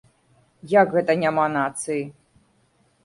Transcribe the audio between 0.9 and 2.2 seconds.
гэта няма нацыі?!